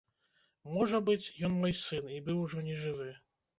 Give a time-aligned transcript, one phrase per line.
[0.75, 3.09] Можа быць, ён, мой сын, і быў ужо нежывы.